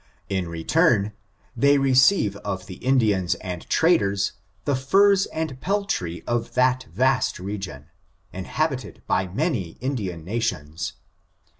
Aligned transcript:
In 0.29 0.49
re 0.49 0.63
turn, 0.63 1.13
they 1.55 1.77
receive 1.77 2.35
of 2.37 2.65
the 2.65 2.77
Indians 2.77 3.35
and 3.35 3.69
traders, 3.69 4.31
the 4.65 4.75
furs 4.75 5.27
and 5.27 5.61
peltry 5.61 6.23
of 6.25 6.55
that 6.55 6.85
vast 6.91 7.37
region, 7.37 7.85
inhabited 8.33 9.03
by 9.05 9.27
many 9.27 9.77
Indian 9.79 10.23
nations. 10.25 10.93